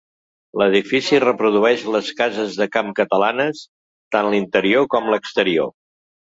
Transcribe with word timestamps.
L'edifici 0.59 1.19
reprodueix 1.23 1.83
les 1.95 2.09
cases 2.21 2.57
de 2.61 2.67
camp 2.77 2.89
catalanes, 3.01 3.61
tant 4.17 4.31
l'interior 4.33 4.89
com 4.97 5.13
l'exterior. 5.17 5.71